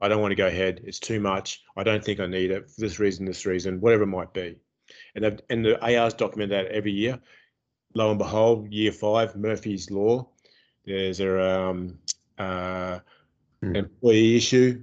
I 0.00 0.08
don't 0.08 0.20
want 0.20 0.32
to 0.32 0.36
go 0.36 0.46
ahead. 0.46 0.82
It's 0.84 0.98
too 0.98 1.18
much. 1.18 1.62
I 1.76 1.82
don't 1.82 2.04
think 2.04 2.20
I 2.20 2.26
need 2.26 2.50
it 2.50 2.70
for 2.70 2.80
this 2.80 2.98
reason, 2.98 3.24
this 3.24 3.46
reason, 3.46 3.80
whatever 3.80 4.02
it 4.02 4.08
might 4.08 4.34
be." 4.34 4.56
And 5.14 5.42
and 5.48 5.64
the 5.64 5.80
ARs 5.82 6.14
document 6.14 6.50
that 6.50 6.66
every 6.66 6.92
year. 6.92 7.18
Lo 7.94 8.10
and 8.10 8.18
behold, 8.18 8.70
year 8.72 8.92
five, 8.92 9.34
Murphy's 9.34 9.90
Law. 9.90 10.28
There's 10.84 11.20
a 11.20 11.68
um, 11.68 11.98
uh, 12.38 12.98
mm. 13.62 13.76
employee 13.76 14.36
issue 14.36 14.82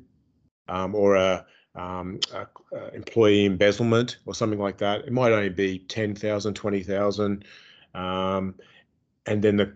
um, 0.67 0.95
or 0.95 1.15
a 1.15 1.45
um, 1.75 2.19
uh, 2.33 2.45
uh, 2.75 2.89
employee 2.93 3.45
embezzlement 3.45 4.17
or 4.25 4.33
something 4.33 4.59
like 4.59 4.77
that. 4.79 5.05
It 5.05 5.13
might 5.13 5.31
only 5.31 5.49
be 5.49 5.79
10,000, 5.79 6.53
20,000. 6.53 7.45
Um, 7.93 8.55
and 9.29 9.43
then 9.43 9.57
the 9.57 9.71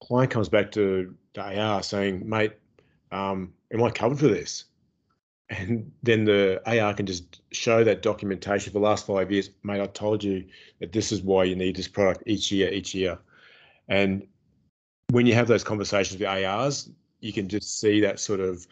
client 0.00 0.30
comes 0.30 0.48
back 0.48 0.70
to 0.72 1.14
the 1.34 1.60
AR 1.60 1.82
saying, 1.82 2.26
mate, 2.26 2.52
um, 3.10 3.52
am 3.72 3.82
I 3.82 3.90
covered 3.90 4.20
for 4.20 4.28
this? 4.28 4.64
And 5.50 5.90
then 6.04 6.24
the 6.24 6.62
AR 6.64 6.94
can 6.94 7.06
just 7.06 7.42
show 7.50 7.82
that 7.82 8.02
documentation 8.02 8.72
for 8.72 8.78
the 8.78 8.84
last 8.84 9.04
five 9.04 9.32
years. 9.32 9.50
Mate, 9.64 9.80
I 9.80 9.86
told 9.86 10.22
you 10.22 10.44
that 10.78 10.92
this 10.92 11.10
is 11.10 11.22
why 11.22 11.42
you 11.42 11.56
need 11.56 11.74
this 11.74 11.88
product 11.88 12.22
each 12.26 12.52
year, 12.52 12.70
each 12.70 12.94
year. 12.94 13.18
And 13.88 14.28
when 15.10 15.26
you 15.26 15.34
have 15.34 15.48
those 15.48 15.64
conversations 15.64 16.20
with 16.20 16.28
ARs, 16.28 16.88
you 17.18 17.32
can 17.32 17.48
just 17.48 17.80
see 17.80 18.00
that 18.02 18.20
sort 18.20 18.38
of 18.38 18.68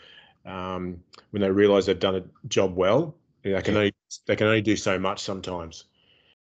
um, 0.46 1.02
when 1.30 1.42
they 1.42 1.50
realise 1.50 1.86
they've 1.86 1.98
done 1.98 2.14
a 2.14 2.24
job 2.46 2.76
well. 2.76 3.16
They 3.42 3.60
can 3.62 3.76
only 3.76 3.94
they 4.26 4.36
can 4.36 4.46
only 4.46 4.62
do 4.62 4.76
so 4.76 4.98
much 4.98 5.20
sometimes, 5.20 5.84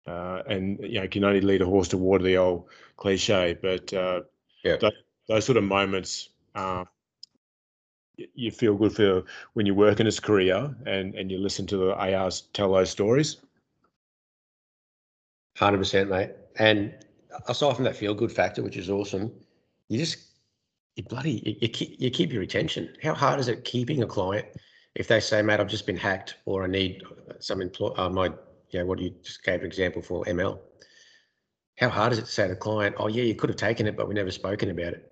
uh, 0.08 0.44
and 0.48 0.80
you 0.82 1.00
know 1.00 1.08
can 1.08 1.24
only 1.24 1.42
lead 1.42 1.62
a 1.62 1.66
horse 1.66 1.88
to 1.90 1.98
water. 1.98 2.24
The 2.24 2.38
old 2.38 2.68
cliche, 2.98 3.58
but 3.62 3.94
uh, 3.94 4.22
yeah, 4.64 4.78
those, 4.78 4.94
those, 5.28 5.46
sort 5.46 5.58
of 5.58 5.64
moments. 5.64 6.30
Uh, 6.54 6.86
you 8.34 8.50
feel 8.50 8.76
good 8.76 8.96
for 8.96 9.24
when 9.54 9.66
you 9.66 9.76
work 9.76 10.00
in 10.00 10.06
this 10.06 10.20
career 10.20 10.74
and 10.86 11.16
and 11.16 11.30
you 11.30 11.38
listen 11.38 11.68
to 11.68 11.78
the 11.78 11.96
ARs 11.96 12.42
tell 12.54 12.72
those 12.72 12.90
stories. 12.90 13.38
Hundred 15.58 15.80
percent, 15.80 16.10
mate. 16.10 16.32
And 16.58 16.94
aside 17.48 17.76
from 17.76 17.86
that 17.86 17.96
feel 17.96 18.14
good 18.14 18.32
factor, 18.32 18.64
which 18.64 18.78
is 18.78 18.90
awesome, 18.90 19.32
you 19.90 19.98
just 19.98 20.18
you 20.96 21.04
bloody 21.04 21.42
you, 21.46 21.56
you, 21.62 21.70
keep, 21.70 22.00
you 22.00 22.10
keep 22.10 22.32
your 22.32 22.44
attention. 22.44 22.94
How 23.02 23.14
hard 23.14 23.40
is 23.40 23.48
it 23.48 23.64
keeping 23.66 24.04
a 24.04 24.08
client 24.08 24.46
if 24.96 25.08
they 25.08 25.20
say, 25.20 25.42
"Mate, 25.42 25.60
I've 25.60 25.68
just 25.68 25.86
been 25.86 25.98
hacked," 25.98 26.36
or 26.46 26.64
"I 26.64 26.68
need 26.68 27.04
some 27.40 27.62
employ 27.62 27.94
uh, 27.98 28.10
my 28.10 28.32
you 28.72 28.80
know 28.80 28.86
what 28.86 29.00
you 29.00 29.14
just 29.24 29.44
gave 29.44 29.62
an 29.62 29.66
example 29.66 30.02
for 30.02 30.24
ML." 30.26 30.60
How 31.78 31.90
hard 31.90 32.14
is 32.14 32.20
it 32.20 32.26
to 32.26 32.32
say 32.32 32.44
to 32.44 32.54
the 32.54 32.60
client, 32.60 32.96
"Oh 33.00 33.08
yeah, 33.08 33.24
you 33.24 33.36
could 33.36 33.50
have 33.50 33.58
taken 33.58 33.88
it, 33.88 33.98
but 33.98 34.08
we 34.08 34.14
never 34.14 34.32
spoken 34.32 34.70
about 34.70 34.94
it." 34.94 35.12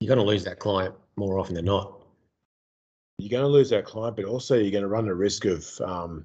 You're 0.00 0.14
going 0.14 0.24
to 0.24 0.30
lose 0.30 0.44
that 0.44 0.58
client 0.58 0.94
more 1.16 1.38
often 1.38 1.54
than 1.54 1.66
not. 1.66 2.00
You're 3.18 3.30
going 3.30 3.44
to 3.44 3.48
lose 3.48 3.70
that 3.70 3.84
client, 3.84 4.16
but 4.16 4.24
also 4.24 4.56
you're 4.56 4.70
going 4.70 4.82
to 4.82 4.88
run 4.88 5.06
the 5.06 5.14
risk 5.14 5.44
of 5.44 5.80
um, 5.82 6.24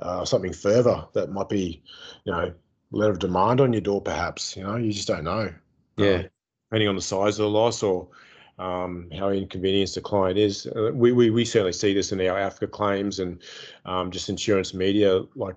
uh, 0.00 0.24
something 0.24 0.52
further 0.52 1.06
that 1.14 1.30
might 1.30 1.48
be, 1.48 1.82
you 2.24 2.32
know, 2.32 2.52
letter 2.90 3.12
of 3.12 3.18
demand 3.18 3.60
on 3.60 3.72
your 3.72 3.80
door, 3.80 4.02
perhaps. 4.02 4.56
You 4.56 4.64
know, 4.64 4.76
you 4.76 4.92
just 4.92 5.08
don't 5.08 5.24
know. 5.24 5.52
Yeah. 5.96 6.14
Um, 6.14 6.28
depending 6.70 6.88
on 6.88 6.96
the 6.96 7.02
size 7.02 7.38
of 7.38 7.44
the 7.44 7.50
loss 7.50 7.82
or 7.82 8.08
um, 8.58 9.08
how 9.16 9.30
inconvenienced 9.30 9.96
the 9.96 10.00
client 10.00 10.38
is. 10.38 10.66
Uh, 10.66 10.90
we, 10.92 11.12
we, 11.12 11.30
we 11.30 11.44
certainly 11.44 11.72
see 11.72 11.92
this 11.92 12.12
in 12.12 12.20
our 12.20 12.38
AFCA 12.38 12.70
claims 12.70 13.18
and 13.18 13.42
um, 13.84 14.10
just 14.10 14.28
insurance 14.28 14.74
media. 14.74 15.22
Like 15.34 15.56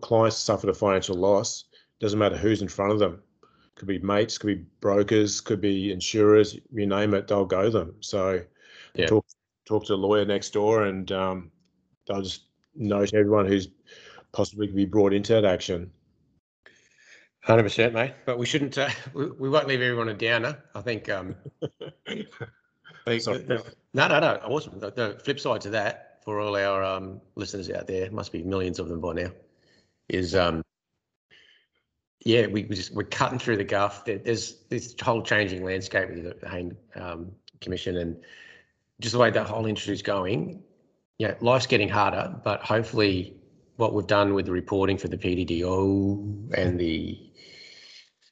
clients 0.00 0.36
suffer 0.36 0.68
a 0.68 0.74
financial 0.74 1.16
loss, 1.16 1.64
doesn't 2.00 2.18
matter 2.18 2.36
who's 2.36 2.62
in 2.62 2.68
front 2.68 2.92
of 2.92 2.98
them. 2.98 3.22
Could 3.76 3.88
be 3.88 3.98
mates, 3.98 4.38
could 4.38 4.46
be 4.46 4.64
brokers, 4.80 5.40
could 5.40 5.60
be 5.60 5.92
insurers. 5.92 6.56
You 6.72 6.86
name 6.86 7.14
it, 7.14 7.26
they'll 7.26 7.44
go 7.44 7.70
them. 7.70 7.94
So 8.00 8.42
yeah. 8.94 9.06
talk 9.06 9.26
talk 9.64 9.84
to 9.86 9.92
the 9.94 9.98
lawyer 9.98 10.24
next 10.24 10.52
door, 10.52 10.84
and 10.84 11.10
um, 11.10 11.50
they'll 12.06 12.22
just 12.22 12.44
note 12.76 13.14
everyone 13.14 13.46
who's 13.46 13.68
possibly 14.32 14.66
could 14.66 14.76
be 14.76 14.84
brought 14.84 15.12
into 15.12 15.32
that 15.32 15.44
action. 15.44 15.90
Hundred 17.44 17.64
percent, 17.64 17.92
mate. 17.92 18.14
But 18.24 18.38
we 18.38 18.46
shouldn't. 18.46 18.76
Uh, 18.78 18.88
we, 19.14 19.26
we 19.32 19.48
won't 19.50 19.68
leave 19.68 19.82
everyone 19.82 20.08
a 20.08 20.14
downer. 20.14 20.58
I 20.74 20.80
think. 20.80 21.10
Um, 21.10 21.36
the, 21.60 22.26
the, 23.04 23.64
no, 23.92 24.08
no, 24.08 24.18
no. 24.18 24.40
I 24.42 24.48
wasn't. 24.48 24.80
The, 24.80 24.90
the, 24.90 25.20
flip 25.22 25.38
side 25.38 25.60
to 25.62 25.70
that, 25.70 26.20
for 26.24 26.40
all 26.40 26.56
our 26.56 26.82
um, 26.82 27.20
listeners 27.34 27.70
out 27.70 27.86
there, 27.86 28.10
must 28.10 28.32
be 28.32 28.42
millions 28.42 28.78
of 28.78 28.88
them 28.88 29.00
by 29.00 29.12
now, 29.12 29.30
is 30.08 30.34
um, 30.34 30.62
yeah, 32.24 32.46
we, 32.46 32.64
we 32.64 32.76
just 32.76 32.94
we're 32.94 33.04
cutting 33.04 33.38
through 33.38 33.58
the 33.58 33.64
guff. 33.64 34.06
There, 34.06 34.16
there's 34.16 34.60
this 34.70 34.94
whole 35.02 35.22
changing 35.22 35.64
landscape 35.64 36.08
with 36.08 36.40
the 36.40 36.48
Hayne 36.48 36.74
um, 36.96 37.30
Commission 37.60 37.98
and 37.98 38.16
just 39.00 39.12
the 39.12 39.18
way 39.18 39.30
that 39.30 39.46
whole 39.46 39.66
industry 39.66 39.92
is 39.92 40.02
going. 40.02 40.62
Yeah, 41.18 41.34
life's 41.40 41.66
getting 41.66 41.90
harder, 41.90 42.34
but 42.42 42.62
hopefully, 42.62 43.36
what 43.76 43.94
we've 43.94 44.06
done 44.06 44.34
with 44.34 44.46
the 44.46 44.52
reporting 44.52 44.96
for 44.96 45.08
the 45.08 45.16
PDDO 45.16 46.54
and 46.56 46.78
the 46.78 47.30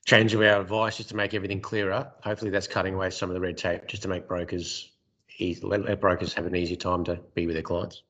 change 0.05 0.35
of 0.35 0.41
our 0.41 0.61
advice 0.61 0.97
just 0.97 1.09
to 1.11 1.17
make 1.17 1.35
everything 1.35 1.61
clearer. 1.61 2.11
Hopefully, 2.23 2.51
that's 2.51 2.67
cutting 2.69 2.95
away 2.95 3.11
some 3.11 3.31
of 3.31 3.35
the 3.35 3.41
red 3.41 3.57
tape 3.57 3.87
just 3.87 4.03
to 4.03 4.09
make 4.09 4.29
brokers 4.29 4.93
easy, 5.39 5.61
let, 5.65 5.85
let 5.85 6.01
brokers 6.01 6.33
have 6.35 6.47
an 6.47 6.57
easy 6.57 6.77
time 6.77 7.05
to 7.05 7.19
be 7.35 7.47
with 7.47 7.57
their 7.57 7.63
clients. 7.63 8.03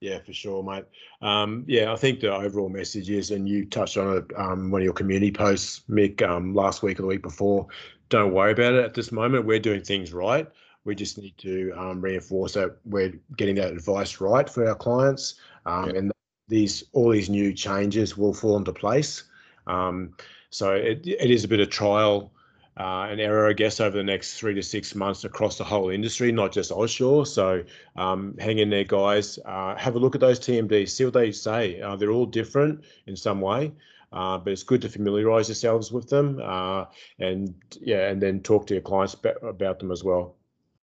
Yeah, 0.00 0.18
for 0.20 0.32
sure, 0.34 0.62
mate. 0.62 0.84
Um, 1.22 1.64
yeah, 1.66 1.90
I 1.92 1.96
think 1.96 2.20
the 2.20 2.32
overall 2.32 2.68
message 2.68 3.08
is, 3.08 3.30
and 3.30 3.48
you 3.48 3.64
touched 3.64 3.96
on 3.96 4.18
it, 4.18 4.24
um, 4.36 4.70
one 4.70 4.82
of 4.82 4.84
your 4.84 4.92
community 4.92 5.32
posts, 5.32 5.82
Mick, 5.88 6.20
um, 6.22 6.54
last 6.54 6.82
week 6.82 6.98
or 6.98 7.02
the 7.02 7.08
week 7.08 7.22
before. 7.22 7.66
Don't 8.10 8.34
worry 8.34 8.52
about 8.52 8.74
it 8.74 8.84
at 8.84 8.94
this 8.94 9.10
moment. 9.10 9.46
We're 9.46 9.58
doing 9.58 9.82
things 9.82 10.12
right. 10.12 10.46
We 10.84 10.94
just 10.94 11.18
need 11.18 11.36
to 11.38 11.72
um, 11.76 12.00
reinforce 12.00 12.52
that 12.54 12.76
we're 12.84 13.14
getting 13.36 13.56
that 13.56 13.72
advice 13.72 14.20
right 14.20 14.48
for 14.48 14.68
our 14.68 14.74
clients, 14.74 15.36
um, 15.64 15.88
and 15.88 16.12
these 16.48 16.84
all 16.92 17.10
these 17.10 17.28
new 17.30 17.52
changes 17.52 18.16
will 18.16 18.34
fall 18.34 18.56
into 18.56 18.72
place. 18.72 19.24
Um, 19.66 20.14
so 20.50 20.72
it, 20.72 21.06
it 21.06 21.30
is 21.30 21.44
a 21.44 21.48
bit 21.48 21.60
of 21.60 21.70
trial 21.70 22.32
uh, 22.78 23.08
and 23.10 23.20
error, 23.20 23.48
I 23.48 23.52
guess, 23.54 23.80
over 23.80 23.96
the 23.96 24.04
next 24.04 24.38
three 24.38 24.54
to 24.54 24.62
six 24.62 24.94
months 24.94 25.24
across 25.24 25.58
the 25.58 25.64
whole 25.64 25.90
industry, 25.90 26.30
not 26.32 26.52
just 26.52 26.70
Ausure. 26.70 27.26
So 27.26 27.64
um, 27.96 28.36
hang 28.38 28.58
in 28.58 28.70
there, 28.70 28.84
guys. 28.84 29.38
Uh, 29.44 29.74
have 29.76 29.96
a 29.96 29.98
look 29.98 30.14
at 30.14 30.20
those 30.20 30.38
TMDs, 30.38 30.90
see 30.90 31.04
what 31.04 31.14
they 31.14 31.32
say. 31.32 31.80
Uh, 31.80 31.96
they're 31.96 32.10
all 32.12 32.26
different 32.26 32.84
in 33.06 33.16
some 33.16 33.40
way. 33.40 33.72
uh, 34.12 34.38
but 34.38 34.52
it's 34.52 34.62
good 34.62 34.80
to 34.82 34.88
familiarise 34.88 35.48
yourselves 35.48 35.92
with 35.92 36.08
them, 36.08 36.40
uh, 36.42 36.84
and 37.18 37.54
yeah, 37.80 38.08
and 38.08 38.20
then 38.22 38.40
talk 38.40 38.66
to 38.66 38.74
your 38.74 38.82
clients 38.82 39.14
about, 39.14 39.36
about 39.42 39.78
them 39.78 39.90
as 39.90 40.04
well. 40.04 40.36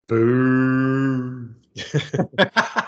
Boo. 0.08 1.54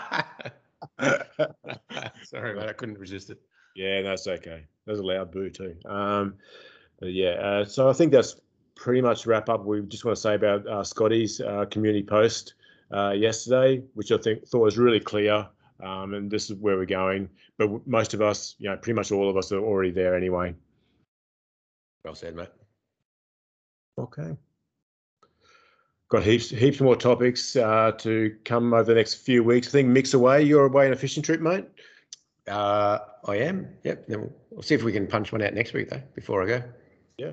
Sorry, 2.39 2.55
mate. 2.55 2.69
I 2.69 2.73
couldn't 2.73 2.97
resist 2.97 3.29
it. 3.29 3.39
Yeah, 3.75 4.01
that's 4.01 4.27
okay. 4.27 4.65
That's 4.85 4.99
a 4.99 5.03
loud 5.03 5.31
boo 5.31 5.49
too. 5.49 5.75
Um, 5.85 6.35
yeah, 7.01 7.31
uh, 7.31 7.65
so 7.65 7.89
I 7.89 7.93
think 7.93 8.11
that's 8.11 8.39
pretty 8.75 9.01
much 9.01 9.25
wrap 9.25 9.49
up. 9.49 9.65
We 9.65 9.81
just 9.81 10.05
want 10.05 10.15
to 10.15 10.21
say 10.21 10.35
about 10.35 10.65
uh, 10.67 10.83
Scotty's 10.83 11.41
uh, 11.41 11.65
community 11.69 12.03
post 12.03 12.53
uh, 12.93 13.11
yesterday, 13.11 13.83
which 13.93 14.11
I 14.11 14.17
think 14.17 14.47
thought 14.47 14.59
was 14.59 14.77
really 14.77 15.01
clear. 15.01 15.47
Um, 15.83 16.13
and 16.13 16.31
this 16.31 16.49
is 16.49 16.57
where 16.57 16.77
we're 16.77 16.85
going. 16.85 17.29
But 17.57 17.85
most 17.87 18.13
of 18.13 18.21
us, 18.21 18.55
you 18.57 18.69
know, 18.69 18.77
pretty 18.77 18.95
much 18.95 19.11
all 19.11 19.29
of 19.29 19.37
us 19.37 19.51
are 19.51 19.59
already 19.59 19.91
there 19.91 20.15
anyway. 20.15 20.55
Well 22.03 22.15
said, 22.15 22.35
mate. 22.35 22.49
Okay. 23.97 24.37
Got 26.09 26.23
heaps, 26.23 26.49
heaps 26.49 26.81
more 26.81 26.95
topics 26.95 27.55
uh, 27.55 27.91
to 27.99 28.35
come 28.43 28.73
over 28.73 28.83
the 28.83 28.95
next 28.95 29.15
few 29.15 29.43
weeks. 29.43 29.67
I 29.67 29.71
think 29.71 29.89
Mick's 29.89 30.13
away. 30.13 30.41
You're 30.41 30.65
away 30.65 30.87
on 30.87 30.93
a 30.93 30.95
fishing 30.95 31.21
trip, 31.21 31.39
mate. 31.39 31.65
Uh, 32.49 32.99
I 33.25 33.35
am. 33.37 33.67
Yep. 33.83 34.07
Then 34.07 34.21
we'll, 34.21 34.33
we'll 34.49 34.61
see 34.63 34.75
if 34.75 34.83
we 34.83 34.91
can 34.91 35.07
punch 35.07 35.31
one 35.31 35.41
out 35.41 35.53
next 35.53 35.73
week, 35.73 35.89
though. 35.89 36.01
Before 36.15 36.43
I 36.43 36.47
go. 36.47 36.63
Yeah. 37.17 37.31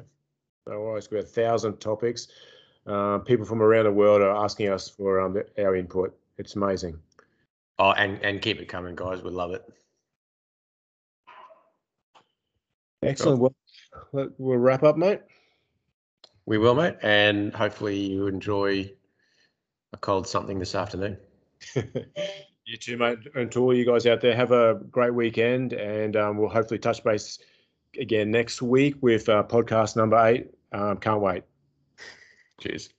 No 0.66 0.80
worries. 0.80 1.11
We 1.11 1.16
have 1.16 1.26
a 1.26 1.28
thousand 1.28 1.78
topics. 1.78 2.28
Uh, 2.87 3.18
people 3.18 3.44
from 3.44 3.62
around 3.62 3.85
the 3.85 3.92
world 3.92 4.23
are 4.23 4.44
asking 4.44 4.68
us 4.68 4.88
for 4.88 5.20
um, 5.20 5.37
our 5.58 5.75
input. 5.75 6.16
It's 6.38 6.54
amazing. 6.54 6.99
Oh, 7.78 7.90
and 7.92 8.23
and 8.23 8.40
keep 8.40 8.61
it 8.61 8.66
coming, 8.68 8.94
guys. 8.94 9.23
We 9.23 9.30
love 9.30 9.52
it. 9.52 9.64
Excellent. 13.02 13.40
Well, 13.40 13.54
we'll 14.38 14.58
wrap 14.58 14.82
up, 14.82 14.96
mate. 14.96 15.20
We 16.46 16.58
will, 16.58 16.75
mate, 16.75 16.96
and 17.02 17.52
hopefully 17.54 17.99
you 17.99 18.28
enjoy 18.28 18.90
a 19.92 19.96
cold 19.96 20.26
something 20.26 20.58
this 20.58 20.75
afternoon. 20.75 21.18
You 22.66 22.76
too, 22.76 22.96
mate. 22.96 23.18
And 23.35 23.50
to 23.52 23.62
all 23.62 23.75
you 23.75 23.87
guys 23.87 24.06
out 24.06 24.20
there, 24.20 24.35
have 24.35 24.50
a 24.50 24.75
great 24.90 25.14
weekend, 25.14 25.73
and 25.73 26.16
um, 26.16 26.37
we'll 26.37 26.49
hopefully 26.49 26.80
touch 26.80 27.02
base 27.04 27.38
again 27.99 28.30
next 28.30 28.61
week 28.61 28.96
with 29.00 29.28
uh, 29.28 29.44
podcast 29.44 29.96
number 29.96 30.18
eight. 30.26 30.49
Um, 30.73 30.99
can't 30.99 31.20
wait. 31.20 31.44
Cheers. 32.61 32.90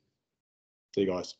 See 0.96 1.02
you 1.02 1.08
guys. 1.08 1.36